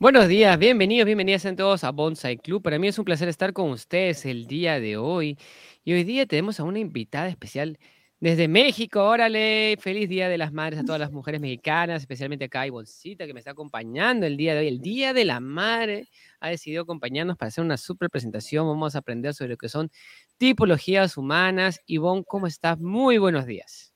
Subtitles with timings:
[0.00, 2.62] Buenos días, bienvenidos, bienvenidas a todos a Bonsai Club.
[2.62, 5.36] Para mí es un placer estar con ustedes el día de hoy.
[5.84, 7.78] Y hoy día tenemos a una invitada especial
[8.20, 9.02] desde México.
[9.02, 13.26] Órale, feliz Día de las Madres a todas las mujeres mexicanas, especialmente acá a Bolsita
[13.26, 14.68] que me está acompañando el día de hoy.
[14.68, 16.08] El Día de la Madre
[16.38, 18.68] ha decidido acompañarnos para hacer una super presentación.
[18.68, 19.90] Vamos a aprender sobre lo que son
[20.36, 21.80] tipologías humanas.
[21.86, 22.78] Ivonne, ¿cómo estás?
[22.78, 23.87] Muy buenos días.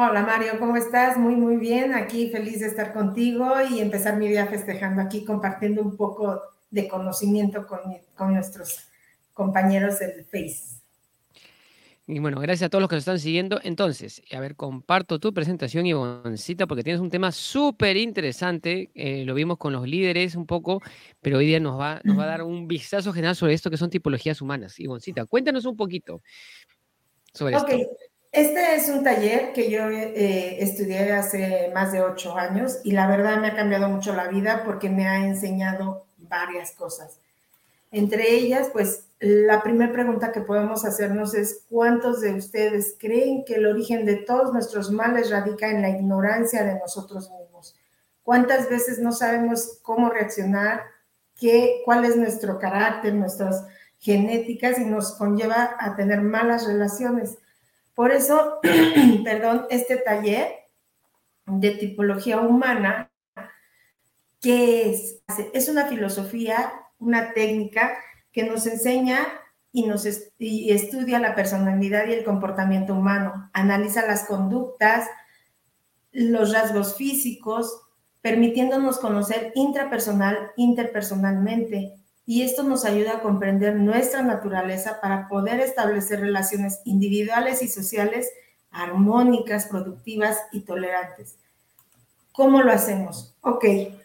[0.00, 1.16] Hola Mario, ¿cómo estás?
[1.16, 1.92] Muy, muy bien.
[1.92, 6.40] Aquí feliz de estar contigo y empezar mi día festejando aquí, compartiendo un poco
[6.70, 7.80] de conocimiento con,
[8.14, 8.90] con nuestros
[9.32, 10.78] compañeros del Face.
[12.06, 13.58] Y bueno, gracias a todos los que nos están siguiendo.
[13.64, 18.92] Entonces, a ver, comparto tu presentación, Ivoncita, porque tienes un tema súper interesante.
[18.94, 20.80] Eh, lo vimos con los líderes un poco,
[21.20, 23.76] pero hoy día nos va, nos va a dar un vistazo general sobre esto que
[23.76, 24.78] son tipologías humanas.
[24.78, 26.22] Ivoncita, cuéntanos un poquito
[27.34, 27.80] sobre okay.
[27.80, 28.07] esto.
[28.38, 33.08] Este es un taller que yo eh, estudié hace más de ocho años y la
[33.08, 37.18] verdad me ha cambiado mucho la vida porque me ha enseñado varias cosas.
[37.90, 43.56] Entre ellas, pues la primera pregunta que podemos hacernos es, ¿cuántos de ustedes creen que
[43.56, 47.74] el origen de todos nuestros males radica en la ignorancia de nosotros mismos?
[48.22, 50.82] ¿Cuántas veces no sabemos cómo reaccionar,
[51.34, 53.66] qué, cuál es nuestro carácter, nuestras
[53.98, 57.36] genéticas y nos conlleva a tener malas relaciones?
[57.98, 58.60] Por eso,
[59.24, 60.52] perdón, este taller
[61.46, 63.10] de tipología humana,
[64.40, 65.20] que es?
[65.52, 67.98] Es una filosofía, una técnica
[68.30, 69.26] que nos enseña
[69.72, 70.06] y nos
[70.38, 75.08] y estudia la personalidad y el comportamiento humano, analiza las conductas,
[76.12, 77.82] los rasgos físicos,
[78.20, 81.96] permitiéndonos conocer intrapersonal, interpersonalmente,
[82.28, 88.30] y esto nos ayuda a comprender nuestra naturaleza para poder establecer relaciones individuales y sociales
[88.70, 91.38] armónicas, productivas y tolerantes.
[92.32, 93.34] ¿Cómo lo hacemos?
[93.40, 93.64] Ok,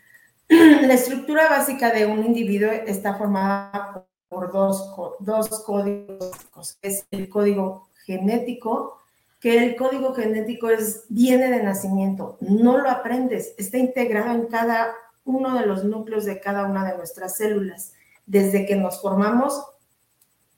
[0.47, 6.77] la estructura básica de un individuo está formada por dos, dos códigos.
[6.81, 9.01] Es el código genético,
[9.41, 14.95] que el código genético es, viene de nacimiento, no lo aprendes, está integrado en cada
[15.25, 17.91] uno de los núcleos de cada una de nuestras células
[18.25, 19.63] desde que nos formamos,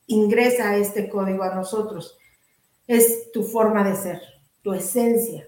[0.07, 2.17] ingresa este código a nosotros.
[2.87, 4.21] Es tu forma de ser,
[4.61, 5.47] tu esencia.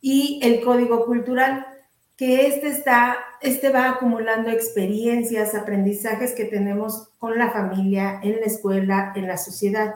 [0.00, 1.66] Y el código cultural,
[2.16, 8.46] que este está, este va acumulando experiencias, aprendizajes que tenemos con la familia, en la
[8.46, 9.94] escuela, en la sociedad,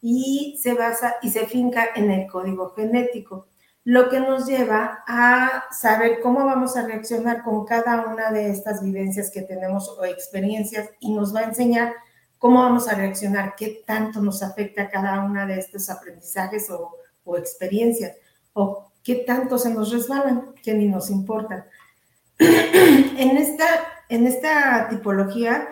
[0.00, 3.48] y se basa y se finca en el código genético
[3.88, 8.82] lo que nos lleva a saber cómo vamos a reaccionar con cada una de estas
[8.82, 11.94] vivencias que tenemos o experiencias y nos va a enseñar
[12.36, 18.14] cómo vamos a reaccionar, qué tanto nos afecta cada una de estos aprendizajes o, experiencias,
[18.52, 21.64] o qué tanto se nos resbalan, que ni nos importan.
[22.38, 23.64] en, esta,
[24.10, 25.66] en esta tipología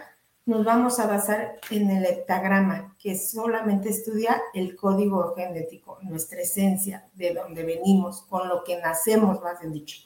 [0.47, 7.09] nos vamos a basar en el heptagrama, que solamente estudia el código genético, nuestra esencia,
[7.15, 10.03] de donde venimos, con lo que nacemos, más bien dicho.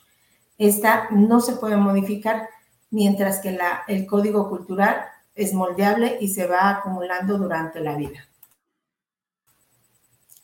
[0.57, 2.49] Esta no se puede modificar,
[2.91, 3.57] mientras que
[3.89, 8.27] el código cultural es moldeable y se va acumulando durante la vida.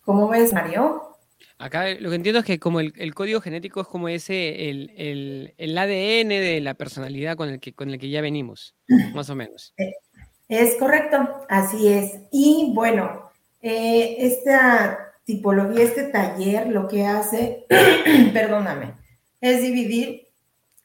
[0.05, 1.16] ¿Cómo ves, Mario?
[1.59, 6.29] Acá lo que entiendo es que como el, código genético es como ese, el, ADN
[6.29, 8.75] de la personalidad con el, que, con el que ya venimos,
[9.15, 9.73] más o menos.
[9.79, 9.95] Eh,
[10.49, 12.21] es correcto, así es.
[12.31, 13.31] Y bueno,
[13.63, 17.67] eh, esta tipología, este taller lo que hace,
[18.33, 18.95] perdóname,
[19.41, 20.29] es dividir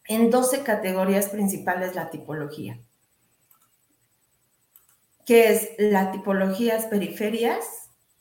[0.07, 2.79] en 12 categorías principales la tipología,
[5.25, 7.65] que es las tipologías periferias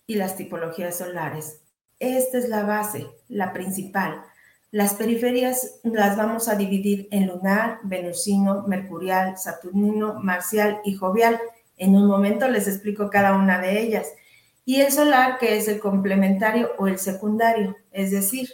[0.06, 1.62] y las tipologías solares.
[2.00, 4.24] Esta es la base, la principal.
[4.70, 11.38] Las periferias las vamos a dividir en lunar, venusino, mercurial, saturnino, marcial y jovial.
[11.76, 14.06] En un momento les explico cada una de ellas.
[14.64, 18.48] Y el solar, que es el complementario o el secundario, es decir,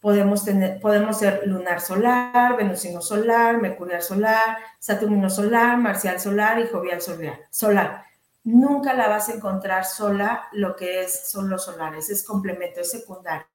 [0.00, 6.66] podemos, tener, podemos ser lunar solar, venusino solar, mercurial solar, saturnino solar, marcial solar y
[6.66, 8.11] jovial solar
[8.44, 12.90] nunca la vas a encontrar sola lo que es, son los solares, es complemento, es
[12.90, 13.46] secundario.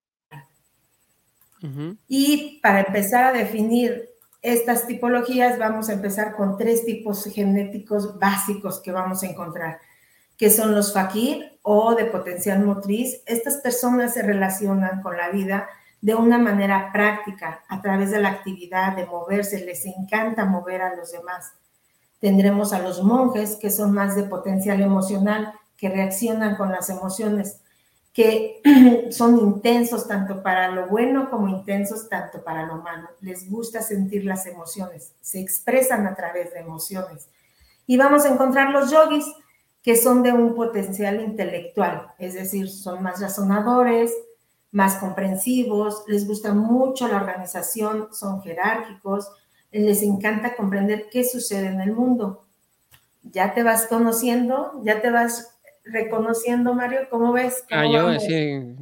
[2.07, 4.10] Y para empezar a definir
[4.42, 9.80] estas tipologías, vamos a empezar con tres tipos genéticos básicos que vamos a encontrar,
[10.38, 13.22] que son los fakir o de potencial motriz.
[13.25, 15.68] Estas personas se relacionan con la vida
[16.00, 20.95] de una manera práctica, a través de la actividad, de moverse, les encanta mover a
[20.95, 21.54] los demás.
[22.19, 27.62] Tendremos a los monjes, que son más de potencial emocional, que reaccionan con las emociones,
[28.14, 28.62] que
[29.12, 33.10] son intensos tanto para lo bueno como intensos tanto para lo malo.
[33.22, 37.30] Les gusta sentir las emociones, se expresan a través de emociones.
[37.86, 39.25] Y vamos a encontrar los yogis,
[39.84, 44.12] que son de un potencial intelectual, es decir, son más razonadores,
[44.72, 49.31] más comprensivos, les gusta mucho la organización, son jerárquicos,
[49.72, 52.46] les encanta comprender qué sucede en el mundo.
[53.24, 57.64] Ya te vas conociendo, ya te vas reconociendo, Mario, ¿cómo ves?
[57.72, 58.75] ah, yo sí,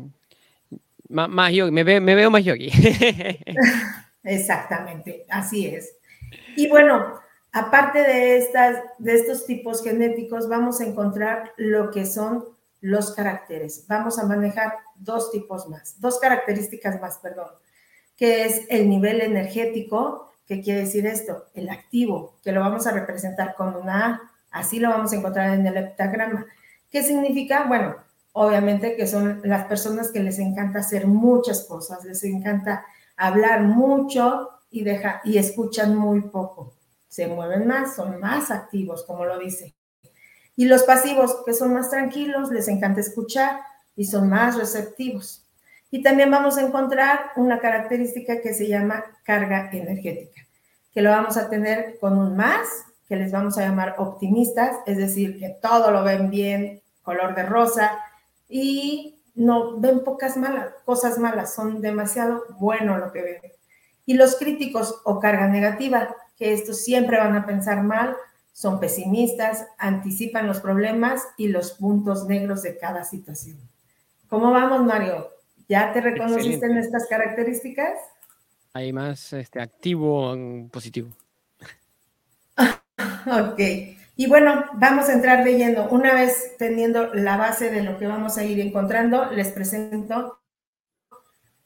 [1.10, 2.70] más, yogi, me, veo más yogi.
[4.24, 5.96] Exactamente, así es.
[6.56, 7.20] Y bueno,
[7.52, 12.46] aparte de, estas, de estos tipos genéticos, vamos a encontrar lo que son
[12.82, 13.86] los caracteres.
[13.88, 17.50] Vamos a manejar dos tipos más, dos características más, perdón,
[18.18, 21.46] que es el nivel energético, ¿qué quiere decir esto?
[21.54, 24.22] El activo, que lo vamos a representar con una A,
[24.52, 26.46] así lo vamos a encontrar en el heptagrama.
[26.92, 27.66] ¿Qué significa?
[27.68, 27.96] Bueno,
[28.34, 32.86] obviamente que son las personas que les encanta hacer muchas cosas, les encanta
[33.18, 36.74] hablar mucho y, deja, y escuchan muy poco.
[37.08, 39.74] Se mueven más, son más activos, como lo dice.
[40.58, 43.60] Y los pasivos, que son más tranquilos, les encanta escuchar
[43.96, 45.45] y son más receptivos.
[45.96, 50.42] Y también vamos a encontrar una característica que se llama carga energética,
[50.94, 52.68] que lo vamos a tener con un más,
[53.08, 57.44] que les vamos a llamar optimistas, es decir, que todo lo ven bien, color de
[57.44, 57.98] rosa,
[58.50, 63.42] y no ven pocas malas, cosas malas, son demasiado bueno lo que ven.
[64.06, 68.18] Y los críticos o carga negativa, que estos siempre van a pensar mal,
[68.52, 73.58] son pesimistas, anticipan los problemas y los puntos negros de cada situación.
[74.28, 75.35] ¿Cómo vamos, Mario?
[75.68, 78.00] ¿Ya te reconociste en estas características?
[78.74, 80.36] Hay más este, activo,
[80.72, 81.10] positivo.
[82.58, 83.60] ok.
[84.18, 85.90] Y bueno, vamos a entrar leyendo.
[85.90, 90.40] Una vez teniendo la base de lo que vamos a ir encontrando, les presento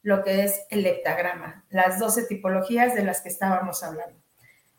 [0.02, 4.16] lo que es el leptagrama, las 12 tipologías de las que estábamos hablando.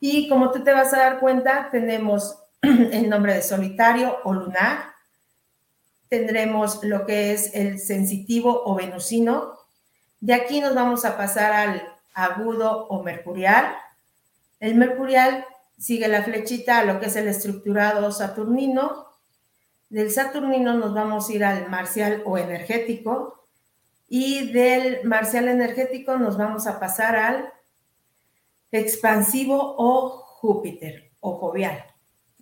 [0.01, 4.95] Y como tú te vas a dar cuenta, tenemos el nombre de solitario o lunar,
[6.11, 9.59] tendremos lo que es el sensitivo o venusino.
[10.21, 13.73] De aquí nos vamos a pasar al agudo o mercurial.
[14.59, 15.47] El mercurial
[15.79, 19.07] sigue la flechita a lo que es el estructurado saturnino.
[19.89, 23.47] Del saturnino nos vamos a ir al marcial o energético.
[24.09, 27.53] Y del marcial energético nos vamos a pasar al
[28.73, 31.85] expansivo o Júpiter o jovial.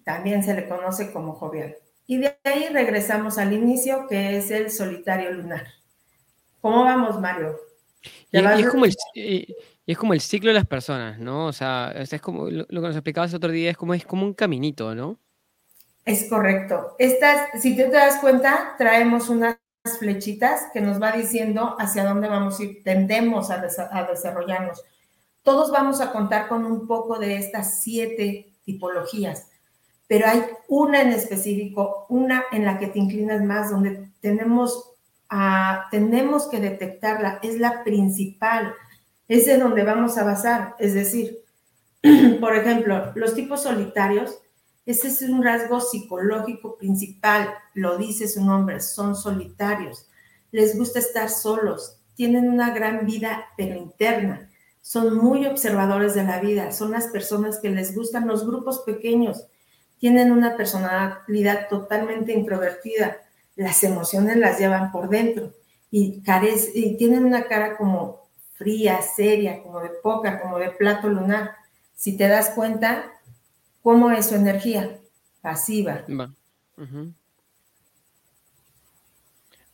[0.05, 1.77] También se le conoce como jovial.
[2.09, 5.69] Y de ahí regresamos al inicio, que es el solitario lunar.
[6.61, 7.57] ¿Cómo vamos, Mario?
[8.33, 8.97] Y, es como el,
[9.87, 11.47] es como el ciclo de las personas, ¿no?
[11.47, 14.35] O sea, es como lo, que nos explicabas otro día, es como, es como un
[14.35, 15.21] caminito, ¿no?
[16.05, 16.97] Es correcto.
[16.99, 19.59] Estas, si te das cuenta, traemos unas
[20.01, 23.63] flechitas que nos va diciendo hacia dónde vamos a ir, tendemos a,
[23.93, 24.83] a desarrollarnos
[25.49, 29.49] todos vamos a contar con un poco de estas siete tipologías,
[30.09, 34.93] pero hay una en específico, una en la que te inclinas más, donde tenemos,
[35.91, 38.75] tenemos que detectarla, es la principal,
[39.29, 41.41] es en donde vamos a basar, es decir,
[42.41, 44.39] por ejemplo, los tipos solitarios,
[44.87, 50.09] ese es un rasgo psicológico principal, lo dice su nombre, son solitarios,
[50.51, 54.49] les gusta estar solos, tienen una gran vida pero interna,
[54.81, 59.45] son muy observadores de la vida, son las personas que les gustan los grupos pequeños,
[59.99, 63.19] tienen una personalidad totalmente introvertida,
[63.57, 65.53] las emociones las llevan por dentro
[65.91, 66.23] y,
[66.75, 71.53] y tienen una cara como fría, seria, como de poca, como de plato lunar.
[71.95, 73.13] Si te das cuenta,
[73.83, 74.99] ¿cómo es su energía?
[75.41, 76.05] Pasiva.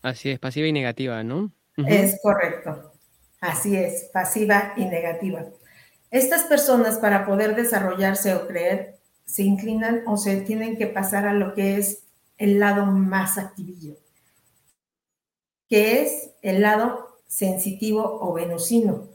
[0.03, 1.51] Así es, pasiva y negativa, ¿no?
[1.77, 2.93] Es correcto.
[3.41, 5.45] Así es, pasiva y negativa.
[6.11, 11.35] Estas personas para poder desarrollarse o creer se inclinan o se tienen que pasar a
[11.35, 12.05] lo que es
[12.39, 13.97] el lado más activillo,
[15.69, 19.09] que es el lado sensitivo o venusino.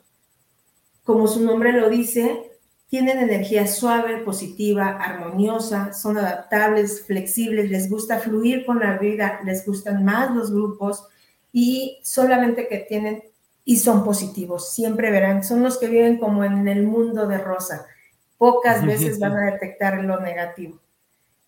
[1.04, 2.50] Como su nombre lo dice,
[2.90, 9.66] tienen energía suave, positiva, armoniosa, son adaptables, flexibles, les gusta fluir con la vida, les
[9.66, 11.08] gustan más los grupos
[11.54, 13.24] y solamente que tienen
[13.64, 17.86] y son positivos, siempre verán, son los que viven como en el mundo de rosa,
[18.40, 20.80] pocas veces van a detectar lo negativo.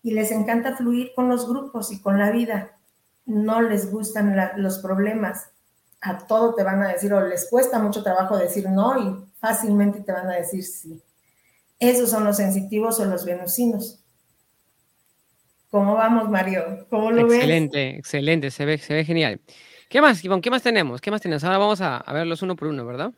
[0.04, 2.76] Y les encanta fluir con los grupos y con la vida,
[3.24, 5.50] no les gustan los problemas,
[6.00, 10.00] a todo te van a decir, o les cuesta mucho trabajo decir no y fácilmente
[10.00, 11.02] te van a decir sí.
[11.78, 14.04] Esos son los sensitivos o los venusinos.
[15.70, 16.86] ¿Cómo vamos, Mario?
[16.90, 17.98] ¿Cómo lo excelente, ves?
[18.00, 19.40] Excelente, se ve, se ve genial.
[19.88, 20.42] ¿Qué más, Ivonne?
[20.42, 21.00] ¿Qué más tenemos?
[21.00, 21.42] ¿Qué más tenemos?
[21.44, 23.12] Ahora vamos a, a verlos uno por uno, ¿verdad?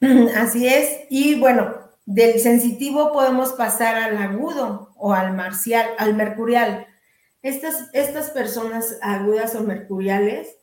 [0.36, 1.00] Así es.
[1.10, 6.86] Y bueno, del sensitivo podemos pasar al agudo o al marcial, al mercurial.
[7.40, 10.56] Estas, estas personas agudas o mercuriales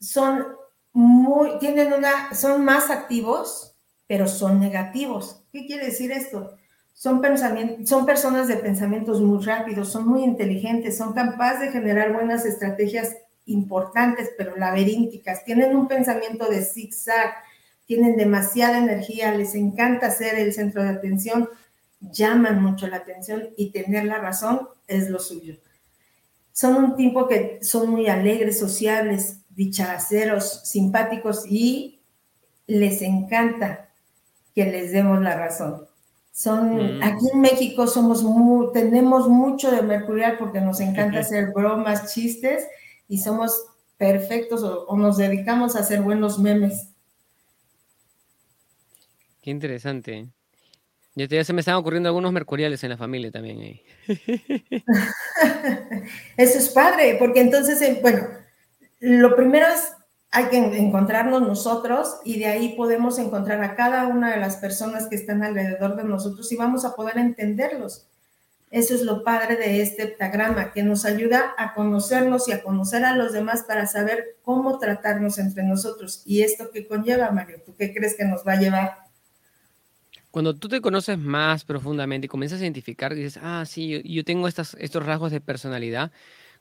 [0.00, 0.44] son
[0.92, 3.76] muy, tienen una, son más activos,
[4.08, 5.44] pero son negativos.
[5.52, 6.56] ¿Qué quiere decir esto?
[6.92, 7.22] Son,
[7.84, 13.16] son personas de pensamientos muy rápidos, son muy inteligentes, son capaces de generar buenas estrategias
[13.46, 15.44] importantes, pero laberínticas.
[15.44, 17.32] Tienen un pensamiento de zigzag,
[17.88, 21.48] tienen demasiada energía, les encanta ser el centro de atención,
[22.00, 25.56] llaman mucho la atención y tener la razón es lo suyo.
[26.52, 32.02] Son un tipo que son muy alegres, sociables, dicharaceros, simpáticos y
[32.66, 33.88] les encanta
[34.54, 35.86] que les demos la razón.
[36.30, 37.02] Son, mm.
[37.02, 42.66] Aquí en México somos muy, tenemos mucho de mercurial porque nos encanta hacer bromas, chistes
[43.08, 43.64] y somos
[43.96, 46.88] perfectos o nos dedicamos a hacer buenos memes.
[49.48, 50.28] Qué interesante.
[51.14, 53.80] Ya, se me están ocurriendo algunos mercuriales en la familia también.
[56.36, 58.28] Eso es padre, porque entonces, eh, bueno,
[59.00, 59.90] lo primero es,
[60.30, 65.06] hay que encontrarnos nosotros y de ahí podemos encontrar a cada una de las personas
[65.06, 68.06] que están alrededor de nosotros y vamos a poder entenderlos.
[68.70, 73.06] Eso es lo padre de este heptagrama, que nos ayuda a conocernos y a conocer
[73.06, 76.20] a los demás para saber cómo tratarnos entre nosotros.
[76.26, 77.62] ¿Y esto qué conlleva, Mario?
[77.64, 79.07] ¿Tú qué crees que nos va a llevar?
[80.30, 84.46] Cuando tú te conoces más profundamente y comienzas a identificar, dices, ah, sí, yo, tengo
[84.46, 86.12] estas, estos rasgos de personalidad,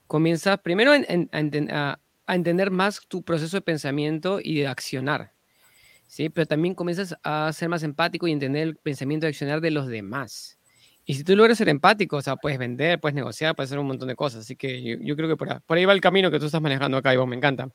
[0.08, 2.00] comienzas primero a,
[2.34, 5.34] entender más tu proceso de pensamiento y de accionar,
[6.08, 6.30] ¿sí?
[6.30, 9.88] Pero también comienzas a ser más empático y entender el pensamiento y accionar de los
[9.88, 10.58] demás.
[11.06, 13.88] Y si tú logras ser empático, o sea, puedes vender, puedes negociar, puedes hacer un
[13.88, 14.42] montón de cosas.
[14.42, 17.16] Así que yo, creo que por ahí, va el camino que tú estás manejando acá,
[17.18, 17.70] vos me encanta.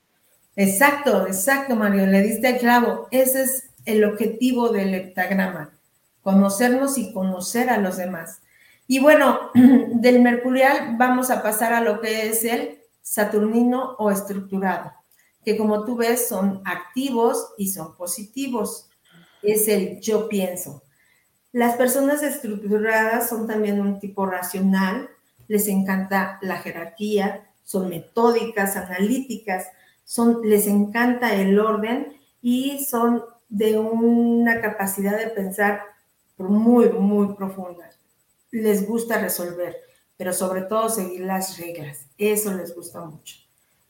[0.55, 3.09] Exacto, exacto, Mario, le diste el clavo.
[3.11, 5.71] Ese es el objetivo del heptagrama
[6.23, 8.41] conocernos y conocer a los demás.
[8.87, 14.93] Y bueno, del mercurial vamos a pasar a lo que es el saturnino o estructurado,
[15.45, 18.89] que como tú ves son activos y son positivos.
[19.43, 20.83] Es el yo pienso.
[21.53, 25.11] Las personas estructuradas son también un tipo racional,
[25.49, 29.67] les encanta la jerarquía, son metódicas, analíticas,
[30.05, 35.83] son, les encanta el orden y son de una capacidad de pensar
[36.43, 37.91] muy, muy profunda.
[38.51, 39.77] Les gusta resolver,
[40.17, 42.07] pero sobre todo seguir las reglas.
[42.19, 43.37] Eso les gusta mucho.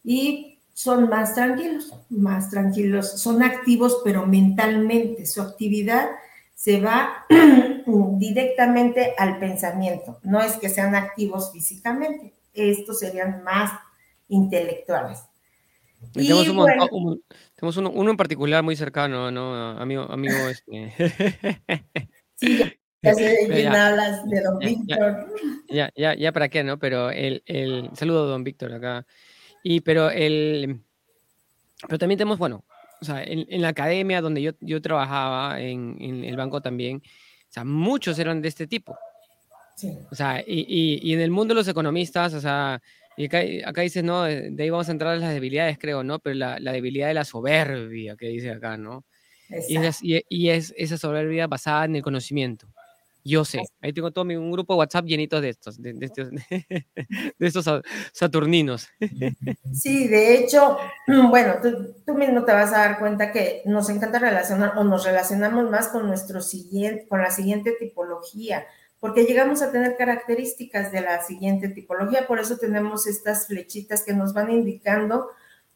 [0.04, 3.20] Y son más tranquilos, más tranquilos.
[3.20, 5.26] Son activos, pero mentalmente.
[5.26, 6.08] Su actividad
[6.54, 7.26] se va
[8.18, 10.18] directamente al pensamiento.
[10.22, 12.34] No es que sean activos físicamente.
[12.54, 13.72] Estos serían más
[14.28, 15.24] intelectuales.
[16.12, 16.48] tenemos,
[17.76, 19.78] uno, uno, en particular muy cercano, ¿no?
[19.78, 20.92] Amigo, amigo este.
[22.42, 22.58] Sí,
[23.02, 25.26] ya sé de quién hablas, de don Víctor.
[25.70, 26.78] Ya, ya, ya, para qué, ¿no?
[26.78, 29.06] Pero el, el saludo a don Víctor acá.
[29.62, 30.80] Y pero el
[31.86, 32.64] pero también tenemos, bueno,
[33.00, 36.98] o sea, en, en la academia donde yo, yo trabajaba, en, en, el banco también,
[36.98, 38.96] o sea, muchos eran de este tipo.
[39.76, 39.98] Sí.
[40.10, 42.80] O sea, y, y, y en el mundo de los economistas, o sea,
[43.16, 46.20] y acá, acá dice, no, de ahí vamos a entrar a las debilidades, creo, ¿no?
[46.20, 49.04] Pero la, la debilidad de la soberbia que dice acá, ¿no?
[49.68, 52.66] Y es, y es, esa soberbia basada en el conocimiento.
[53.24, 56.30] Yo sé, ahí tengo todo mi, un grupo de WhatsApp llenito de estos, de, estos,
[56.30, 57.82] de estos
[58.12, 58.88] saturninos.
[59.72, 60.76] Sí, de hecho,
[61.30, 65.04] bueno, tú, tú, mismo te vas a dar cuenta que nos encanta relacionar o nos
[65.04, 68.66] relacionamos más con nuestro siguiente, con la siguiente tipología,
[68.98, 74.14] porque llegamos a tener características de la siguiente tipología, por eso tenemos estas flechitas que
[74.14, 75.28] nos van indicando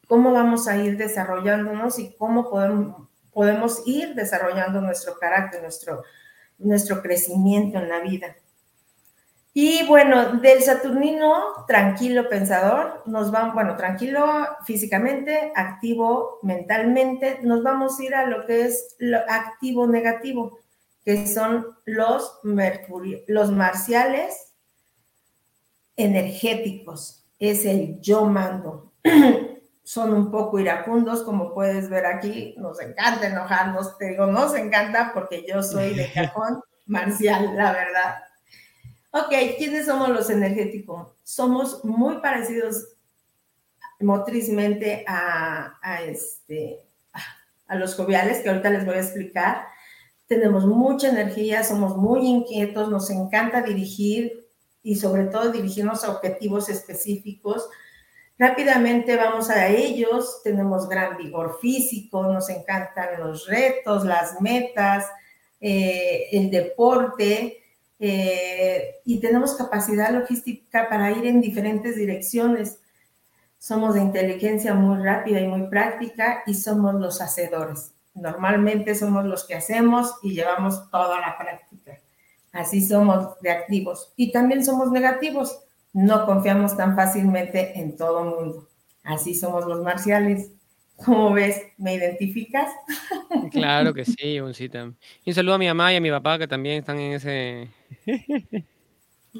[0.07, 3.07] cómo vamos a ir desarrollándonos y cómo podemos,
[3.37, 6.01] podemos ir desarrollando nuestro carácter, nuestro,
[6.57, 8.35] nuestro crecimiento en la vida.
[9.53, 14.25] Y bueno, del Saturnino, tranquilo pensador, nos vamos, bueno, tranquilo
[14.65, 20.57] físicamente, activo mentalmente, nos vamos a ir a lo que es lo activo negativo,
[21.05, 24.55] que son los, mercurio, los marciales
[25.95, 28.93] energéticos, es el yo mando.
[29.87, 35.11] son un poco iracundos, como puedes ver aquí, nos encanta enojarnos, te digo, nos encanta
[35.13, 38.17] porque yo soy de cajón marcial, la verdad.
[39.11, 41.13] Ok, ¿quiénes somos los energéticos?
[41.23, 42.95] Somos muy parecidos
[44.01, 46.81] motrizmente a, este,
[47.65, 49.67] a los joviales, que ahorita les voy a explicar.
[50.25, 54.49] Tenemos mucha energía, somos muy inquietos, nos encanta dirigir
[54.83, 57.69] y sobre todo dirigirnos a objetivos específicos
[58.39, 65.05] Rápidamente vamos a ellos, tenemos gran vigor físico, nos encantan los retos, las metas,
[65.59, 67.63] eh, el deporte
[67.99, 72.79] eh, y tenemos capacidad logística para ir en diferentes direcciones.
[73.57, 77.91] Somos de inteligencia muy rápida y muy práctica y somos los hacedores.
[78.13, 81.99] Normalmente somos los que hacemos y llevamos toda la práctica.
[82.51, 85.59] Así somos de activos y también somos negativos
[85.93, 88.67] no confiamos tan fácilmente en todo mundo.
[89.03, 90.51] Así somos los marciales.
[90.97, 91.61] ¿Cómo ves?
[91.77, 92.71] ¿Me identificas?
[93.51, 94.91] Claro que sí, Boncita.
[95.23, 97.67] Y un saludo a mi mamá y a mi papá que también están en ese...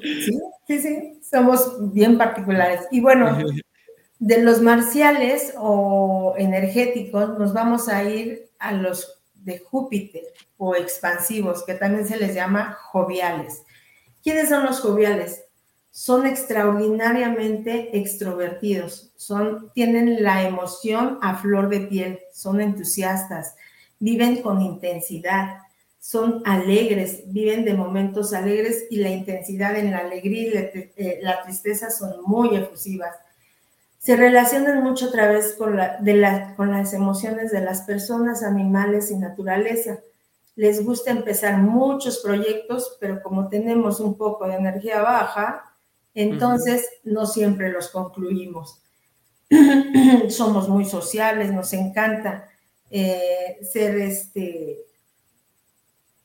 [0.00, 0.38] Sí,
[0.68, 2.82] sí, sí, somos bien particulares.
[2.92, 3.36] Y bueno,
[4.18, 10.22] de los marciales o energéticos nos vamos a ir a los de Júpiter
[10.56, 13.64] o expansivos, que también se les llama joviales.
[14.22, 15.44] ¿Quiénes son los joviales?
[15.98, 23.56] Son extraordinariamente extrovertidos, son, tienen la emoción a flor de piel, son entusiastas,
[23.98, 25.56] viven con intensidad,
[25.98, 31.36] son alegres, viven de momentos alegres y la intensidad en la alegría y la, eh,
[31.42, 33.16] tristeza son muy efusivas.
[33.98, 39.98] Se relacionan mucho a través de con las emociones de las personas, animales y naturaleza.
[40.54, 45.67] Les gusta empezar muchos proyectos, pero como tenemos un poco de energía baja,
[46.22, 48.80] entonces, no siempre los concluimos.
[50.28, 52.48] Somos muy sociales, nos encanta
[52.90, 54.78] eh, ser este,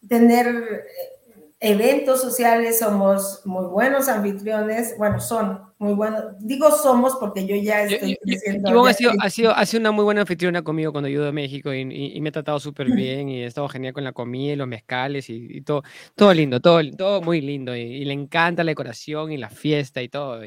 [0.07, 1.13] tener eh,
[1.59, 7.83] eventos sociales, somos muy buenos anfitriones, bueno, son muy buenos, digo somos porque yo ya
[7.83, 8.85] estoy diciendo...
[8.85, 11.73] ha, sido, ha, sido, ha sido una muy buena anfitriona conmigo cuando yo a México
[11.73, 14.67] y, me ha tratado súper bien y he estado genial con la comida y los
[14.67, 15.83] mezcales y, todo,
[16.15, 20.09] todo lindo, todo, todo muy lindo y, le encanta la decoración y la fiesta y
[20.09, 20.41] todo.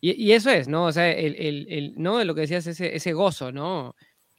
[0.00, 0.84] Y, eso es, ¿no?
[0.84, 2.22] O sea, el, el, el, ¿no?
[2.24, 3.94] Lo que decías, ese, ese gozo, ¿no?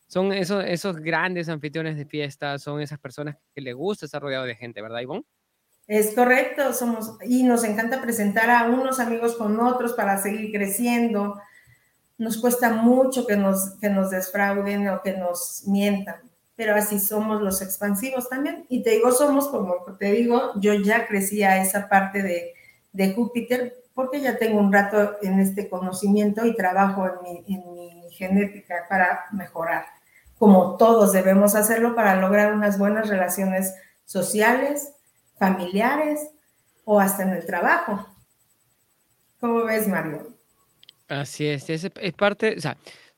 [0.07, 4.45] Son esos, esos grandes anfitriones de fiesta, son esas personas que le gusta estar rodeado
[4.45, 5.25] de gente, ¿verdad, Ivonne?
[5.87, 11.39] Es correcto, somos y nos encanta presentar a unos amigos con otros para seguir creciendo.
[12.17, 16.15] Nos cuesta mucho que nos, que nos desfrauden o que nos mientan,
[16.55, 18.65] pero así somos los expansivos también.
[18.67, 22.53] Y te digo somos, como te digo, yo ya crecí a esa parte de,
[22.91, 27.73] de Júpiter porque ya tengo un rato en este conocimiento y trabajo en mi, en
[27.73, 29.85] mi genética para mejorar,
[30.37, 33.73] como todos debemos hacerlo para lograr unas buenas relaciones
[34.05, 34.94] sociales,
[35.37, 36.29] familiares
[36.83, 38.07] o hasta en el trabajo.
[39.39, 40.35] ¿Cómo ves, Mario?
[41.07, 42.77] Así es, es, parte, o sea,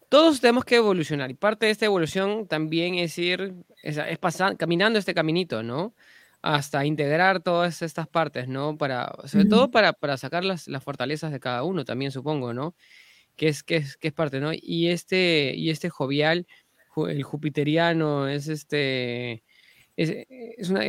[0.09, 4.99] todos tenemos que evolucionar y parte de esta evolución también es ir, es, pasar, caminando
[4.99, 5.93] este caminito, ¿no?
[6.41, 8.77] Hasta integrar todas estas partes, ¿no?
[8.77, 12.75] Para, sobre todo para, para sacar las, las, fortalezas de cada uno también, supongo, ¿no?
[13.37, 14.51] Que es, que es, que es parte, ¿no?
[14.53, 16.45] Y este, y este jovial,
[17.07, 19.43] el jupiteriano, es este,
[19.95, 20.81] es, es una,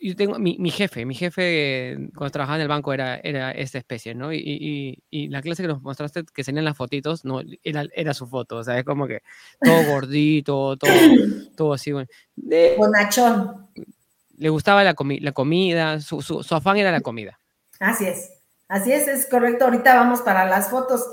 [0.00, 3.78] yo tengo mi, mi, jefe, mi jefe cuando trabajaba en el banco era, era esta
[3.78, 4.32] especie, ¿no?
[4.32, 8.14] Y, y, y, la clase que nos mostraste, que serían las fotitos, no, era, era
[8.14, 9.22] su foto, o sea, es como que
[9.60, 10.90] todo gordito, todo,
[11.56, 12.08] todo así, bueno.
[12.78, 13.68] Bonachón.
[14.38, 17.38] Le gustaba la, la comida, su, su, su, afán era la comida.
[17.78, 18.32] Así es,
[18.68, 19.66] así es, es correcto.
[19.66, 21.04] Ahorita vamos para las fotos.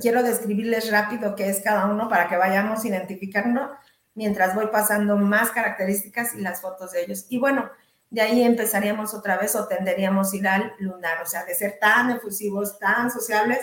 [0.00, 3.70] Quiero describirles rápido qué es cada uno para que vayamos identificando
[4.16, 7.26] mientras voy pasando más características y las fotos de ellos.
[7.28, 7.70] Y bueno,
[8.10, 11.78] de ahí empezaríamos otra vez o tenderíamos a ir al lunar, o sea, de ser
[11.78, 13.58] tan efusivos, tan sociables,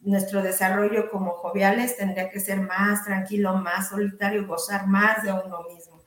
[0.00, 5.62] nuestro desarrollo como joviales tendría que ser más tranquilo, más solitario, gozar más de uno
[5.72, 5.98] mismo.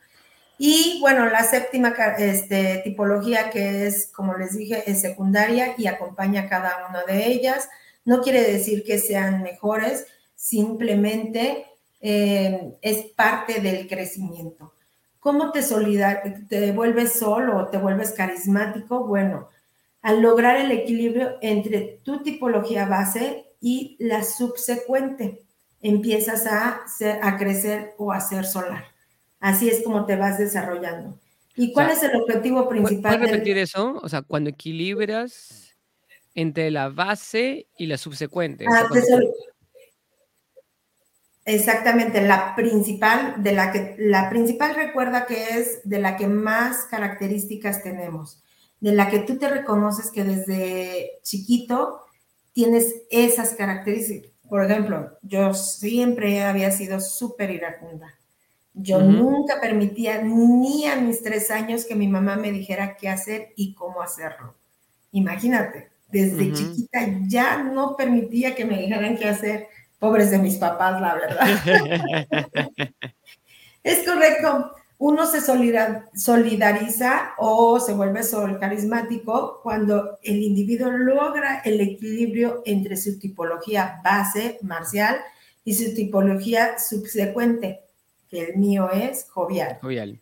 [0.57, 6.41] Y bueno, la séptima este, tipología que es, como les dije, es secundaria y acompaña
[6.41, 7.67] a cada una de ellas.
[8.05, 11.65] No quiere decir que sean mejores, simplemente
[11.99, 14.71] eh, es parte del crecimiento.
[15.21, 19.05] ¿Cómo te, solidar te vuelves solo o te vuelves carismático?
[19.05, 19.49] Bueno,
[20.01, 25.43] al lograr el equilibrio entre tu tipología base y la subsecuente,
[25.79, 26.81] empiezas a,
[27.21, 28.85] a crecer o a ser solar.
[29.39, 31.19] Así es como te vas desarrollando.
[31.55, 33.19] ¿Y cuál es el objetivo principal?
[33.19, 33.99] ¿Puedes repetir eso?
[34.01, 35.75] O sea, cuando equilibras
[36.33, 38.65] entre la base y la subsecuente.
[38.67, 38.87] Ah,
[41.45, 46.85] Exactamente, la principal, de la que, la principal recuerda que es de la que más
[46.85, 48.43] características tenemos,
[48.79, 52.01] de la que tú te reconoces que desde chiquito
[52.53, 54.31] tienes esas características.
[54.47, 58.13] Por ejemplo, yo siempre había sido súper iracunda.
[58.73, 63.53] Yo nunca permitía ni a mis tres años que mi mamá me dijera qué hacer
[63.55, 64.55] y cómo hacerlo.
[65.11, 69.67] Imagínate, desde chiquita ya no permitía que me dijeran qué hacer
[70.01, 71.47] Pobres de mis papás, la verdad.
[73.83, 74.71] es correcto.
[74.97, 82.97] Uno se solidariza o se vuelve sol carismático cuando el individuo logra el equilibrio entre
[82.97, 85.17] su tipología base marcial
[85.63, 87.81] y su tipología subsecuente,
[88.27, 89.77] que el mío es jovial.
[89.81, 90.19] Jovial.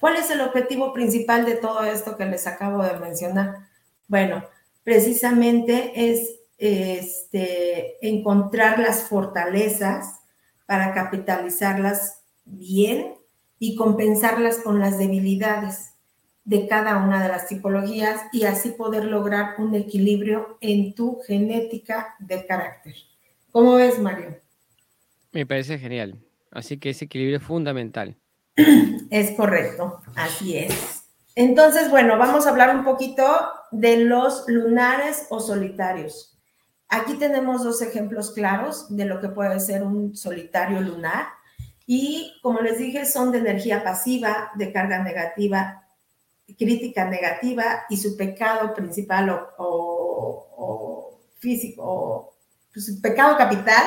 [0.00, 3.68] ¿Cuál es el objetivo principal de todo esto que les acabo de mencionar?
[4.08, 4.42] Bueno,
[4.82, 10.20] precisamente es este, encontrar las fortalezas
[10.66, 13.14] para capitalizarlas bien
[13.58, 15.94] y compensarlas con las debilidades
[16.44, 22.14] de cada una de las tipologías y así poder lograr un equilibrio en tu genética
[22.20, 22.94] de carácter.
[23.50, 24.38] ¿Cómo ves, Mario?
[25.32, 26.22] Me parece genial.
[26.52, 28.16] Así que ese equilibrio es fundamental.
[29.10, 31.04] Es correcto, así es.
[31.36, 33.24] Entonces, bueno, vamos a hablar un poquito
[33.70, 36.35] de los lunares o solitarios.
[36.88, 41.26] Aquí tenemos dos ejemplos claros de lo que puede ser un solitario lunar.
[41.86, 45.86] Y como les dije, son de energía pasiva, de carga negativa,
[46.58, 52.34] crítica negativa y su pecado principal o, físico, o,
[52.72, 53.84] pues, su pecado capital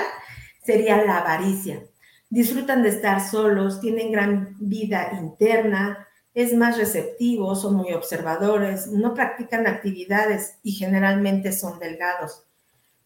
[0.63, 1.83] sería la avaricia.
[2.29, 9.13] Disfrutan de estar solos, tienen gran vida interna, es más receptivo, son muy observadores, no
[9.13, 12.48] practican actividades y generalmente son delgados.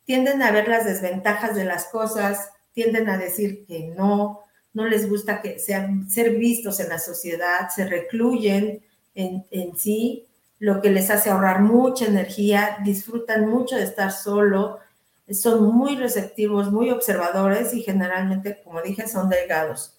[0.05, 4.41] Tienden a ver las desventajas de las cosas, tienden a decir que no,
[4.73, 8.83] no les gusta que sean, ser vistos en la sociedad, se recluyen
[9.15, 10.27] en, sí,
[10.59, 14.79] lo que les hace ahorrar mucha energía, disfrutan mucho de estar solo,
[15.31, 19.97] son muy receptivos, muy observadores y generalmente, como dije, son delgados.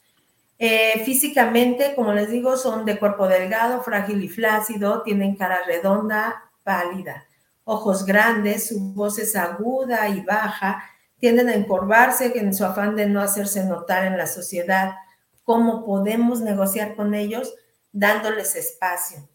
[0.59, 6.51] Eh, físicamente, como les digo, son de cuerpo delgado, frágil y flácido, tienen cara redonda,
[6.63, 7.27] pálida,
[7.65, 10.85] ojos grandes, su voz es aguda y baja,
[11.19, 14.95] tienden a encorvarse en su afán de no hacerse notar en la sociedad.
[15.43, 17.55] ¿Cómo podemos negociar con ellos?
[17.93, 19.29] Dándoles espacio.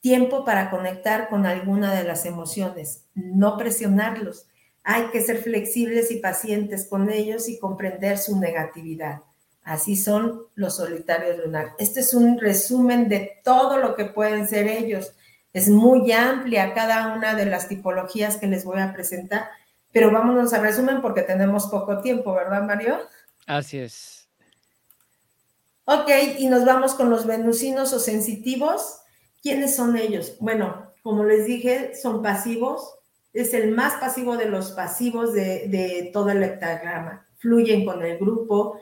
[0.00, 4.46] Tiempo para conectar con alguna de las emociones, no presionarlos.
[4.84, 9.22] Hay que ser flexibles y pacientes con ellos y comprender su negatividad.
[9.62, 11.74] Así son los solitarios lunar.
[11.78, 15.12] Este es un resumen de todo lo que pueden ser ellos.
[15.52, 19.48] Es muy amplia cada una de las tipologías que les voy a presentar
[19.92, 22.98] pero vámonos al resumen porque tenemos poco tiempo, ¿verdad, Mario?
[23.46, 24.28] Así es.
[25.84, 29.00] Ok, y nos vamos con los venusinos o sensitivos.
[29.42, 30.36] ¿Quiénes son ellos?
[30.40, 32.96] Bueno, como les dije, son pasivos.
[33.32, 37.26] Es el más pasivo de los pasivos de, todo el hectagrama.
[37.38, 38.80] Fluyen con el grupo.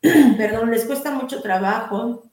[0.00, 2.30] Perdón, les cuesta mucho trabajo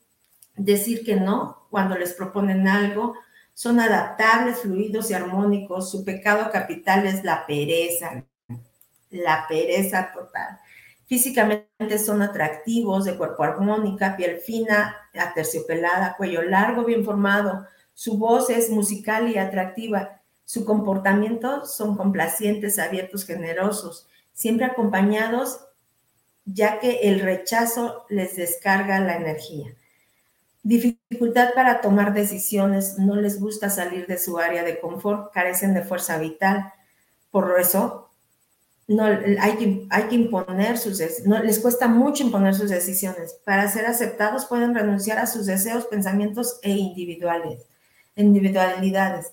[0.54, 3.14] decir que no cuando les proponen algo
[3.54, 5.90] son adaptables, fluidos y armónicos.
[5.90, 8.24] Su pecado capital es la pereza,
[9.10, 10.58] la pereza total.
[11.06, 17.66] Físicamente son atractivos, de cuerpo armónica, piel fina, aterciopelada, cuello largo, bien formado.
[17.92, 20.22] Su voz es musical y atractiva.
[20.44, 25.60] Su comportamiento son complacientes, abiertos, generosos, siempre acompañados,
[26.44, 29.74] ya que el rechazo les descarga la energía.
[30.64, 35.82] Dificultad para tomar decisiones, no les gusta salir de su área de confort, carecen de
[35.82, 36.72] fuerza vital.
[37.32, 38.10] Por eso,
[38.86, 43.34] no, hay, que, hay que imponer sus, no, les cuesta mucho imponer sus decisiones.
[43.44, 47.66] Para ser aceptados pueden renunciar a sus deseos, pensamientos e individuales,
[48.14, 49.32] individualidades.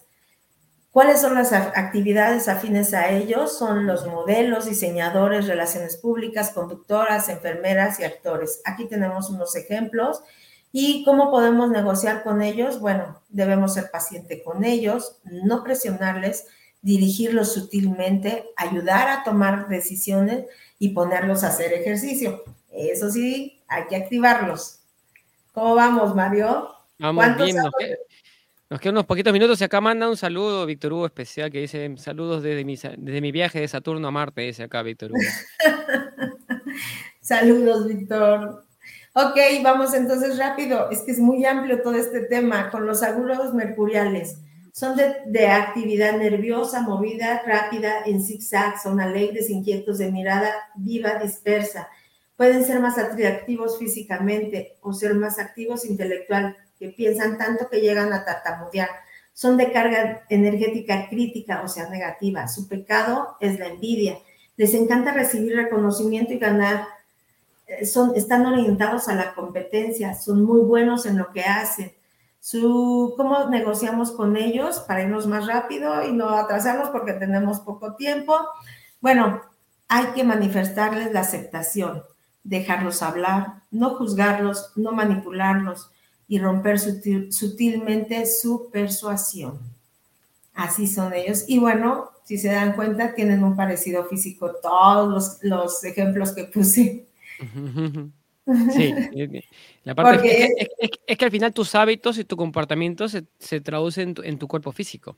[0.92, 3.56] ¿Cuáles son las actividades afines a ellos?
[3.56, 8.62] Son los modelos, diseñadores, relaciones públicas, conductoras, enfermeras y actores.
[8.66, 10.24] Aquí tenemos unos ejemplos
[10.72, 12.80] ¿Y cómo podemos negociar con ellos?
[12.80, 16.46] Bueno, debemos ser paciente con ellos, no presionarles,
[16.82, 20.46] dirigirlos sutilmente, ayudar a tomar decisiones
[20.78, 22.44] y ponerlos a hacer ejercicio.
[22.72, 24.80] Eso sí, hay que activarlos.
[25.54, 26.70] ¿Cómo vamos, Mario?
[27.00, 27.58] Vamos bien,
[28.70, 31.92] nos, quedan unos poquitos minutos y acá manda un saludo Víctor Hugo especial que dice
[31.98, 35.20] saludos desde mi, desde mi viaje de Saturno a Marte, dice acá Víctor Hugo.
[37.22, 38.69] saludos, Víctor.
[39.14, 40.90] Ok, vamos entonces rápido.
[40.92, 44.38] Es que es muy amplio todo este tema con los agudos mercuriales.
[44.72, 51.90] Son de, actividad nerviosa, movida, rápida, en zigzag, son alegres, inquietos, de mirada viva, dispersa.
[52.38, 58.14] Pueden ser más atractivos físicamente o ser más activos intelectual, que piensan tanto que llegan
[58.14, 58.90] a tartamudear.
[59.34, 62.48] Son de carga energética crítica, o sea, negativa.
[62.48, 64.20] Su pecado es la envidia.
[64.56, 66.86] Les encanta recibir reconocimiento y ganar
[67.86, 71.92] son, están orientados a la competencia, son muy buenos en lo que hacen.
[72.40, 77.96] Su, ¿Cómo negociamos con ellos para irnos más rápido y no atrasarnos porque tenemos poco
[77.96, 78.38] tiempo?
[79.02, 79.42] Bueno,
[79.88, 82.04] hay que manifestarles la aceptación,
[82.44, 85.92] dejarlos hablar, no juzgarlos, no manipularlos
[86.28, 89.60] y romper sutilmente su persuasión.
[90.54, 91.46] Así son ellos.
[91.48, 97.08] Y bueno, si se dan cuenta, tienen un parecido físico todos los, ejemplos que puse.
[98.72, 98.94] Sí,
[99.84, 100.48] la parte
[101.08, 104.72] es, que, al final tus hábitos y tu comportamiento se, se traducen en tu, cuerpo
[104.72, 105.18] físico.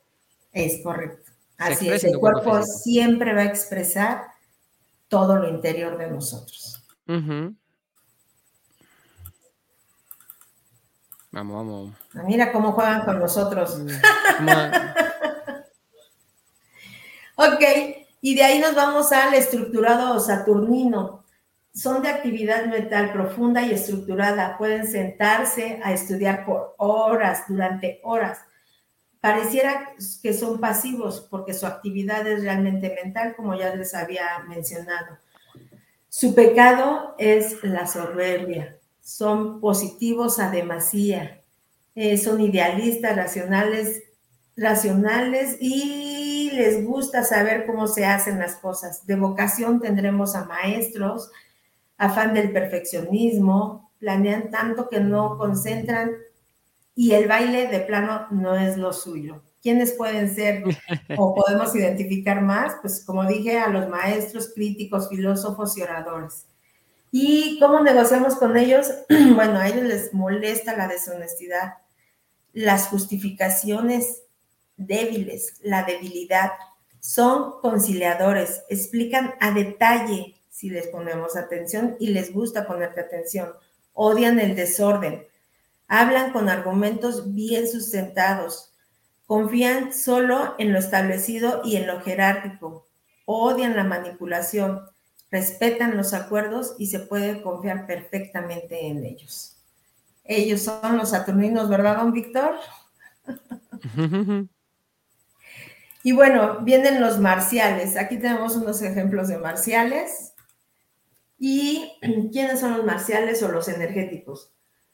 [0.51, 1.31] Es correcto.
[1.57, 4.23] Así es, el cuerpo, siempre va a expresar
[5.07, 6.83] todo lo interior de nosotros.
[7.05, 7.53] Vamos,
[11.31, 11.93] vamos.
[12.15, 13.77] Ah, mira cómo juegan con nosotros.
[13.79, 13.87] Mm,
[17.37, 17.63] ok,
[18.21, 21.20] y de ahí nos vamos al estructurado saturnino.
[21.73, 24.57] Son de actividad mental profunda y estructurada.
[24.57, 28.39] Pueden sentarse a estudiar por horas, durante horas.
[29.21, 35.17] Pareciera que son pasivos porque su actividad es realmente mental, como ya les había mencionado.
[36.09, 38.77] Su pecado es la soberbia.
[38.99, 41.41] Son positivos a demasía.
[41.95, 44.03] Eh, son idealistas, racionales,
[44.57, 49.05] racionales y les gusta saber cómo se hacen las cosas.
[49.05, 51.31] De vocación tendremos a maestros,
[52.01, 56.11] afán del perfeccionismo, planean tanto que no concentran
[56.95, 59.43] y el baile de plano no es lo suyo.
[59.61, 60.63] ¿Quiénes pueden ser
[61.17, 62.73] o podemos identificar más?
[62.81, 66.47] Pues como dije, a los maestros, críticos, filósofos y oradores.
[67.11, 68.87] ¿Y cómo negociamos con ellos?
[69.35, 71.75] Bueno, a ellos les molesta la deshonestidad,
[72.51, 74.23] las justificaciones
[74.75, 76.49] débiles, la debilidad.
[76.99, 83.53] Son conciliadores, explican a detalle si les ponemos atención y les gusta ponerte atención.
[83.93, 85.25] Odian el desorden,
[85.87, 88.73] hablan con argumentos bien sustentados,
[89.25, 92.87] confían solo en lo establecido y en lo jerárquico,
[93.25, 94.81] odian la manipulación,
[95.31, 99.57] respetan los acuerdos y se puede confiar perfectamente en ellos.
[100.25, 102.55] Ellos son los saturninos, ¿verdad, don Víctor?
[106.03, 107.95] y bueno, vienen los marciales.
[107.97, 110.30] Aquí tenemos unos ejemplos de marciales.
[111.43, 111.91] ¿Y
[112.31, 114.51] quiénes son los marciales o los energéticos?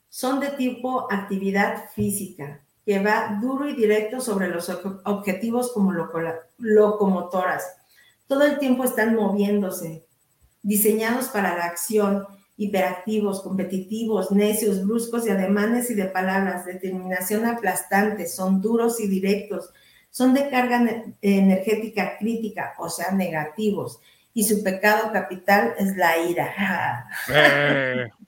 [0.08, 4.70] son de tipo actividad física, que va duro y directo sobre los
[5.04, 5.92] objetivos como
[6.58, 7.64] locomotoras.
[8.26, 10.06] Todo el tiempo están moviéndose,
[10.62, 18.26] diseñados para la acción, hiperactivos, competitivos, necios, bruscos y ademanes y de palabras, determinación aplastante,
[18.26, 19.70] son duros y directos,
[20.10, 24.00] son de carga energética crítica, o sea, negativos,
[24.34, 27.06] y su pecado capital es la ira.
[27.28, 28.08] Eh.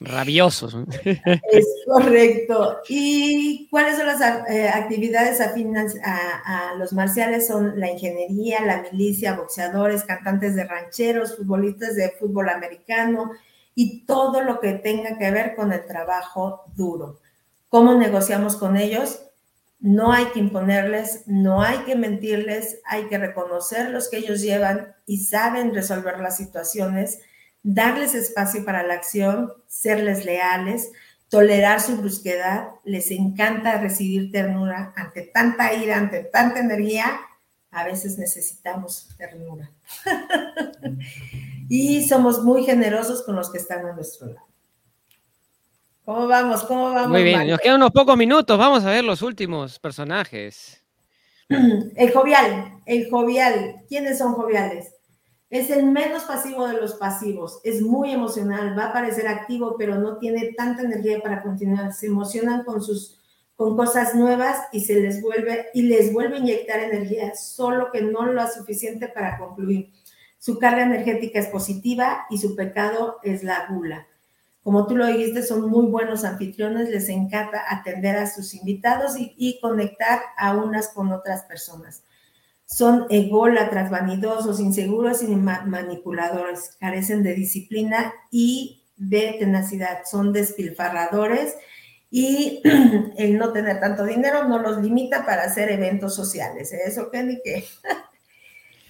[0.00, 0.76] Rabiosos.
[1.04, 2.78] Es correcto.
[2.88, 7.46] ¿Y cuáles son las eh, actividades afines a, los marciales?
[7.46, 13.30] Son la ingeniería, la milicia, boxeadores, cantantes de rancheros, futbolistas de fútbol americano
[13.74, 17.20] y todo lo que tenga que ver con el trabajo duro.
[17.68, 19.20] ¿Cómo negociamos con ellos?
[19.84, 24.94] No hay que imponerles, no hay que mentirles, hay que reconocer los que ellos llevan
[25.04, 27.18] y saben resolver las situaciones
[27.64, 30.92] darles espacio para la acción, serles leales,
[31.28, 37.06] tolerar su brusquedad, les encanta recibir ternura ante tanta ira, ante tanta energía,
[37.72, 39.72] a veces necesitamos ternura.
[41.68, 44.46] y somos muy generosos con los que están a nuestro lado.
[46.04, 46.64] ¿Cómo vamos?
[46.64, 47.08] ¿Cómo vamos?
[47.08, 50.84] Muy bien, nos quedan unos pocos minutos, vamos a ver los últimos personajes.
[51.48, 53.82] El jovial, el jovial.
[53.88, 54.94] ¿Quiénes son joviales?
[55.50, 59.96] Es el menos pasivo de los pasivos, es muy emocional, va a parecer activo, pero
[59.96, 61.92] no tiene tanta energía para continuar.
[61.92, 63.20] Se emocionan con sus
[63.56, 68.02] con cosas nuevas y se les vuelve y les vuelve a inyectar energía, solo que
[68.02, 69.92] no lo suficiente para concluir.
[70.38, 74.08] Su carga energética es positiva y su pecado es la gula.
[74.64, 79.60] Como tú lo dijiste, son muy buenos anfitriones, les encanta atender a sus invitados y,
[79.60, 82.02] conectar a unas con otras personas
[82.66, 91.54] son ególatras, vanidosos, inseguros y manipuladores, carecen de disciplina y de tenacidad, son despilfarradores
[92.10, 92.62] y
[93.16, 96.72] el no tener tanto dinero no los limita para hacer eventos sociales.
[96.72, 96.80] ¿eh?
[96.86, 97.64] Eso que ni qué.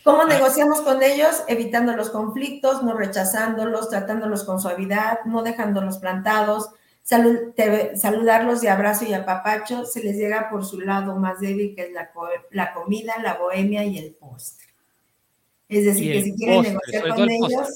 [0.04, 0.26] ¿Cómo ah.
[0.26, 1.42] negociamos con ellos?
[1.48, 6.68] Evitando los conflictos, no rechazándolos, tratándolos con suavidad, no dejándolos plantados,
[7.02, 11.92] saludarlos de abrazo y apapacho se les llega por su lado más débil, que es
[11.92, 12.10] la,
[12.50, 14.68] la comida, la bohemia y el postre.
[15.68, 17.68] Es decir, que si quieren negociar con ellos,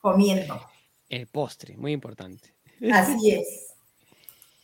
[0.00, 0.60] comiendo.
[1.08, 2.52] El postre, muy importante.
[2.92, 3.74] Así es.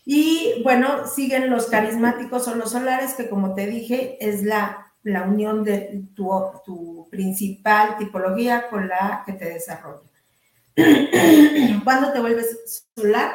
[0.04, 5.22] Y bueno, siguen los carismáticos o los solares, que como te dije, es la la
[5.24, 10.08] unión de tu, principal tipología con la que te desarrolla.
[11.84, 13.32] ¿Cuándo te vuelves solar?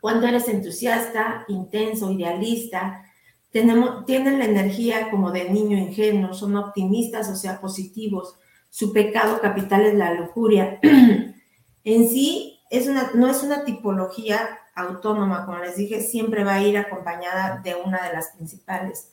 [0.00, 3.04] Cuando eres entusiasta, intenso, idealista,
[3.50, 8.36] tenemos, tienen la energía como de niño ingenuo, son optimistas, o sea, positivos.
[8.70, 10.80] Su pecado capital es la lujuria.
[11.84, 16.62] en sí, es una, no es una tipología autónoma, como les dije, siempre va a
[16.62, 19.12] ir acompañada de una de las principales.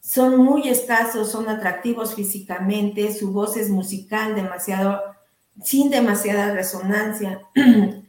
[0.00, 5.00] Son muy escasos, son atractivos físicamente, su voz es musical, demasiado,
[5.62, 7.42] sin demasiada resonancia.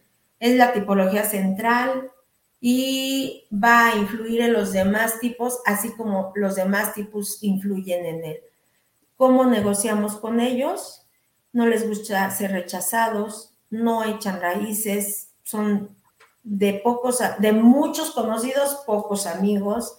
[0.42, 2.12] es la tipología central
[2.60, 8.26] y va a influir en los demás tipos, así como los demás tipos influyen en
[8.26, 8.38] él.
[9.18, 11.06] ¿Cómo negociamos con ellos?
[11.54, 15.96] No les gusta ser rechazados, no echan raíces, son
[16.44, 19.98] de pocos, de muchos conocidos, pocos amigos,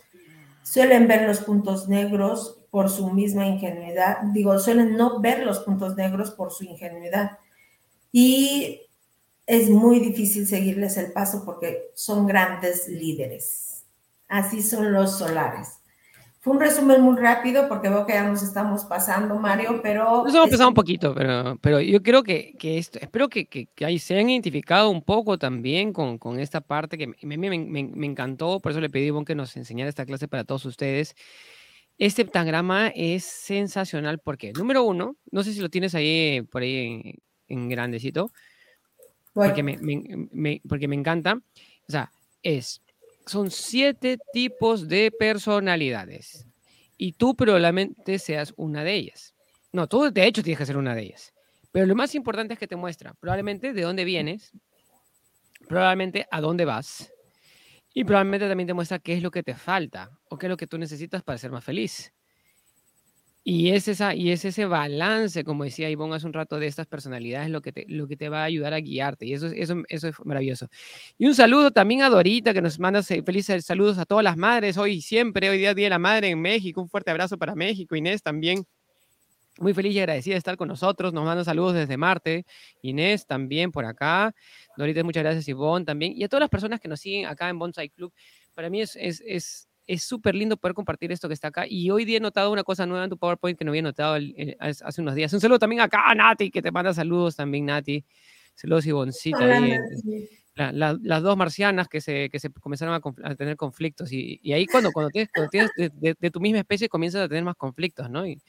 [0.62, 5.94] suelen ver los puntos negros por su misma ingenuidad, digo, suelen no ver los puntos
[5.96, 7.38] negros por su ingenuidad.
[8.10, 8.80] Y
[9.46, 13.84] es muy difícil seguirles el paso porque son grandes líderes.
[14.28, 15.81] Así son los solares.
[16.42, 20.24] Fue un resumen muy rápido porque veo que ya nos estamos pasando, Mario, pero...
[20.24, 23.68] Nos hemos pasado un poquito, pero, pero yo creo que, que esto, espero que, que,
[23.84, 28.06] ahí se han identificado un poco también con, con esta parte que me, me, me,
[28.06, 31.14] encantó, por eso le pedí a que nos enseñara esta clase para todos ustedes.
[31.96, 36.76] Este pentagrama es sensacional porque, número uno, no sé si lo tienes ahí por ahí
[36.76, 37.14] en,
[37.46, 38.32] en grandecito,
[39.32, 41.34] porque me, me, porque me encanta.
[41.86, 42.10] O sea,
[42.42, 42.82] es,
[43.26, 46.46] son siete tipos de personalidades
[46.96, 49.34] y tú probablemente seas una de ellas.
[49.72, 51.32] No, tú de hecho tienes que ser una de ellas.
[51.72, 54.52] Pero lo más importante es que te muestra probablemente de dónde vienes,
[55.66, 57.12] probablemente a dónde vas
[57.94, 60.56] y probablemente también te muestra qué es lo que te falta o qué es lo
[60.56, 62.12] que tú necesitas para ser más feliz.
[63.44, 66.86] Y es, esa, y es ese balance, como decía Ivonne hace un rato, de estas
[66.86, 69.26] personalidades lo que te, lo que te va a ayudar a guiarte.
[69.26, 70.68] Y eso, eso, eso es maravilloso.
[71.18, 74.78] Y un saludo también a Dorita, que nos manda felices saludos a todas las madres
[74.78, 75.50] hoy siempre.
[75.50, 76.80] Hoy día Día de la Madre en México.
[76.80, 77.96] Un fuerte abrazo para México.
[77.96, 78.64] Inés también.
[79.58, 81.12] Muy feliz y agradecida de estar con nosotros.
[81.12, 82.46] Nos manda saludos desde Marte.
[82.80, 84.32] Inés también por acá.
[84.76, 85.48] Dorita, muchas gracias.
[85.48, 86.12] Ivonne también.
[86.16, 88.12] Y a todas las personas que nos siguen acá en Bonsai Club.
[88.54, 91.64] Para mí es, es, es es súper lindo poder compartir esto que está acá.
[91.68, 94.18] Y hoy día he notado una cosa nueva en tu PowerPoint que no había notado
[94.58, 95.32] hace unos días.
[95.32, 98.04] Un saludo también acá a Nati, que te manda saludos también, Nati.
[98.54, 99.38] Saludos, Ivoncita.
[99.38, 99.78] Ahí,
[100.54, 104.12] las dos marcianas que se, que se comenzaron a, tener conflictos.
[104.12, 107.56] Y, y, ahí cuando, cuando tienes, tienes de, tu misma especie comienzas a tener más
[107.56, 108.26] conflictos, ¿no?
[108.26, 108.40] Y,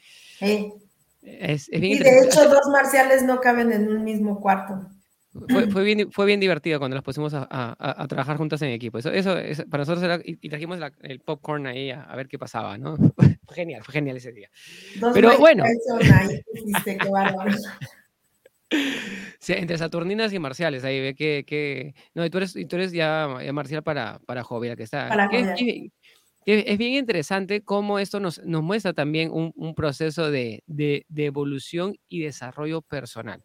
[1.21, 4.89] es, es bien y de hecho dos marciales no caben en un mismo cuarto.
[5.49, 8.69] Fue, fue, bien, fue bien divertido cuando las pusimos a, a, a trabajar juntas en
[8.69, 8.99] equipo.
[8.99, 9.33] Eso, eso,
[9.69, 12.95] para nosotros era, y, trajimos el popcorn ahí a, ver qué pasaba, ¿no?
[13.17, 14.49] fue genial, fue genial ese día.
[15.13, 15.63] Pero bueno.
[19.39, 22.75] sí, entre Saturninas y Marciales, ahí ve que, que no, y tú eres, y tú
[22.75, 25.09] eres ya, ya Marcial para, para Jovia, que está.
[25.09, 25.89] Para que,
[26.45, 31.25] es bien interesante cómo esto nos, nos muestra también un, un proceso de, de, de
[31.25, 33.41] evolución y desarrollo personal.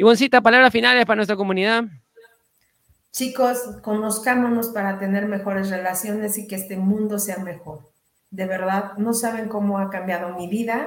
[0.00, 1.82] Ivoncita, palabras finales para nuestra comunidad.
[3.10, 7.90] Chicos, conozcámonos para tener mejores relaciones y que este mundo sea mejor.
[8.30, 10.86] De verdad, no saben cómo ha cambiado mi vida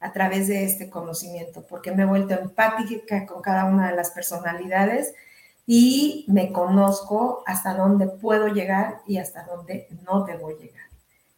[0.00, 4.10] a través de este conocimiento, porque me he vuelto empática con cada una de las
[4.10, 5.14] personalidades
[5.64, 10.86] y me conozco hasta dónde puedo llegar y hasta dónde no debo llegar.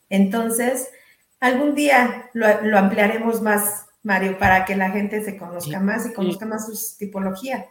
[0.09, 0.89] Entonces,
[1.39, 6.13] algún día lo, lo ampliaremos más Mario, para que la gente se conozca más y
[6.13, 7.67] conozca más su tipología.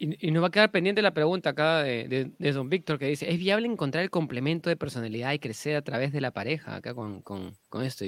[0.00, 3.36] Y, nos va a quedar pendiente la pregunta acá de, don Víctor que dice, ¿es
[3.36, 7.20] viable encontrar el complemento de personalidad y crecer a través de la pareja acá con,
[7.20, 8.04] con, con esto?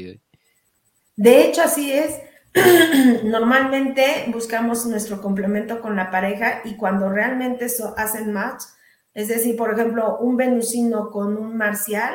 [1.17, 2.21] De hecho, así es.
[3.25, 8.63] Normalmente buscamos nuestro complemento con la pareja y cuando realmente eso hacen match,
[9.13, 12.15] es decir, por ejemplo, un venusino con un marcial,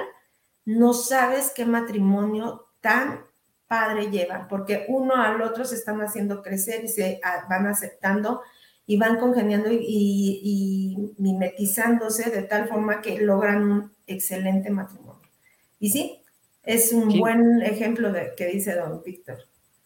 [0.64, 3.26] no sabes qué matrimonio tan
[3.68, 8.42] padre lleva, porque uno al otro se están haciendo crecer y se van aceptando
[8.88, 15.22] y van congeniando y, mimetizándose de tal forma que logran un excelente matrimonio.
[15.80, 16.22] Y sí,
[16.64, 19.40] es un buen ejemplo de que dice don Víctor.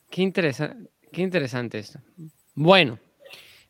[0.09, 1.99] Qué, interesante qué interesante esto.
[2.55, 2.99] Bueno,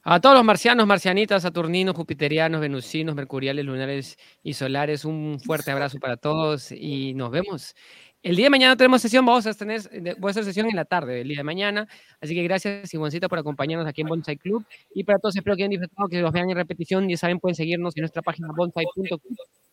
[0.04, 6.00] a todos los marcianos, marcianitas, saturninos, jupiterianos, venusinos, mercuriales, lunares y solares, un fuerte abrazo
[6.00, 7.76] para todos y nos vemos
[8.22, 10.76] el día de mañana tenemos sesión, vamos a tener, eh, voy a hacer sesión en
[10.76, 11.88] la tarde, el día de mañana.
[12.20, 14.66] Así que gracias, Simoncita, por acompañarnos aquí en Bonsai Club.
[14.94, 17.08] Y para todos, espero que hayan disfrutado, que los vean en repetición.
[17.08, 19.22] Ya saben, pueden seguirnos en nuestra página bonsai.club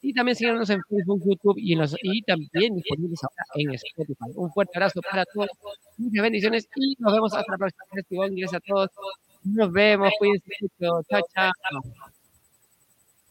[0.00, 4.30] y también seguirnos en Facebook, YouTube y, en los, y también disponibles ahora en Spotify.
[4.36, 5.48] Un fuerte abrazo para todos,
[5.98, 8.28] muchas bendiciones y nos vemos hasta la próxima.
[8.28, 8.90] Gracias a todos.
[9.42, 11.02] Nos vemos, cuídense mucho.
[11.08, 11.52] Chao, chao.